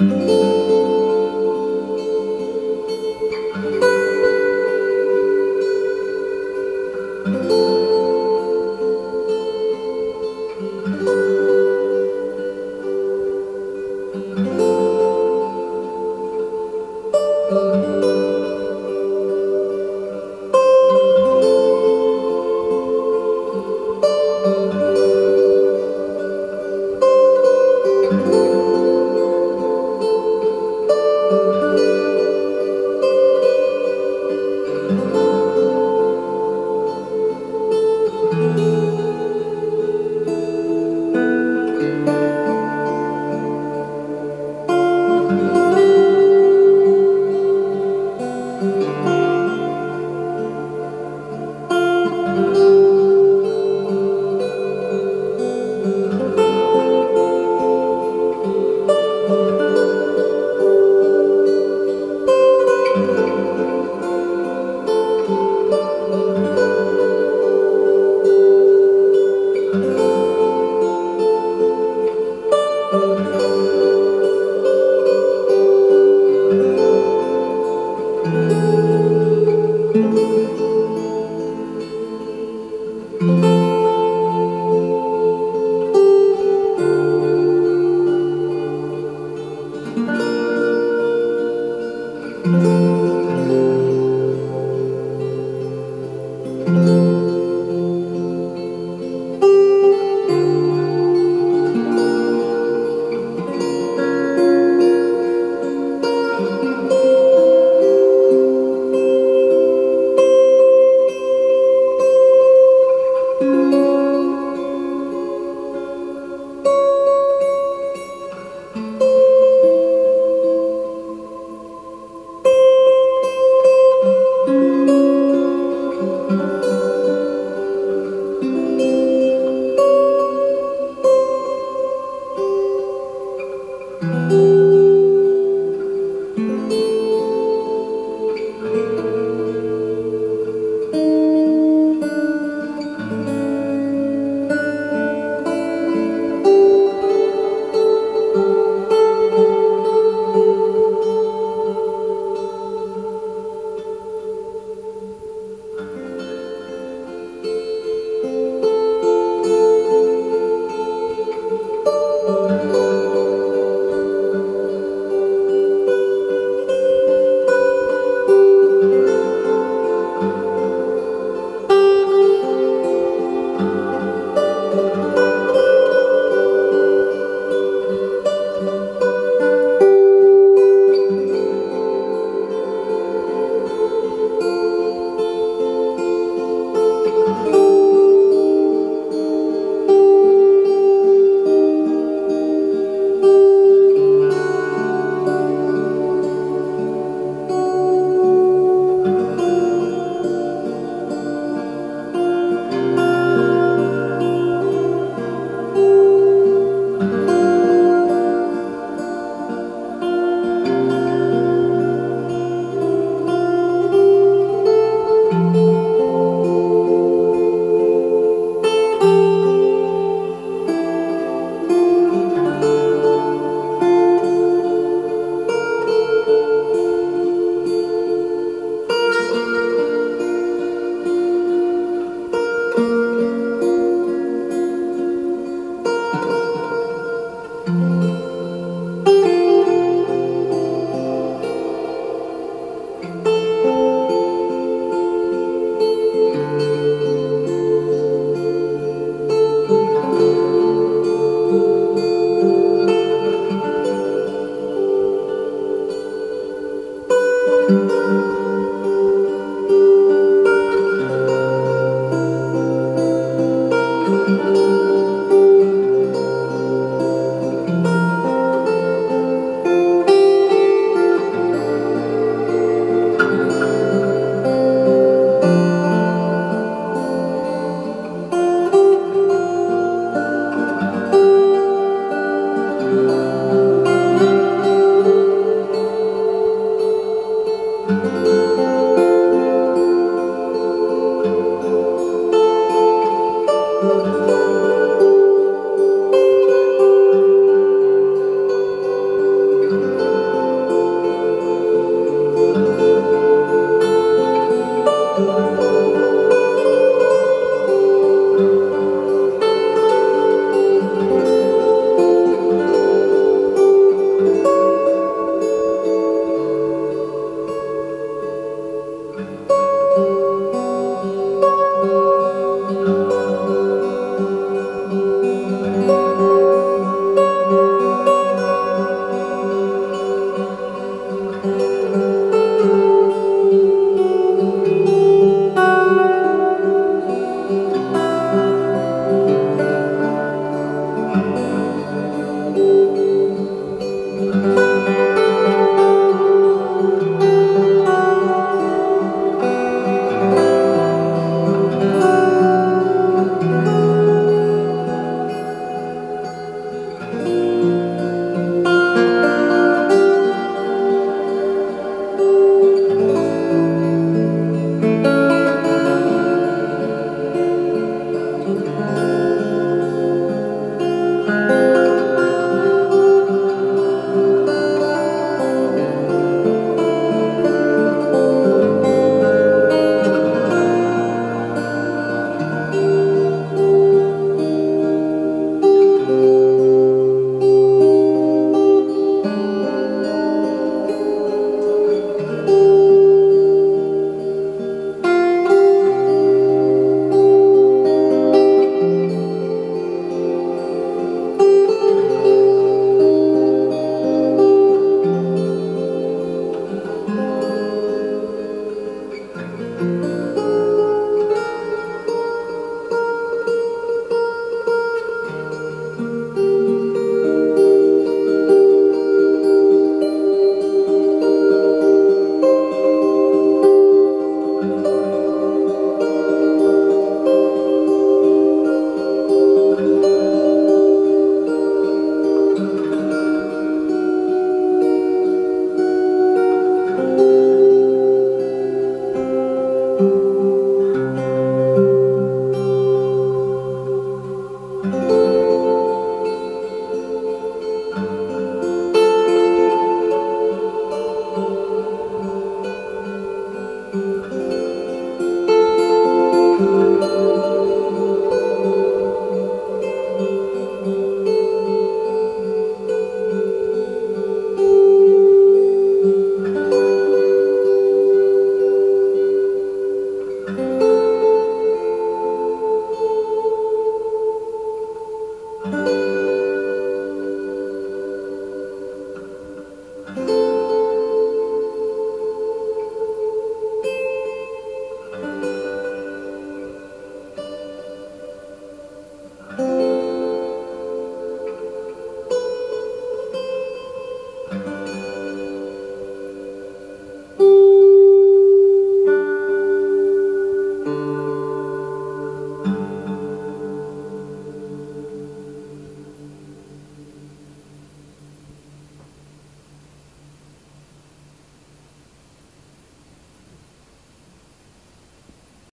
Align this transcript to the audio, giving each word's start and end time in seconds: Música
Música 0.00 0.59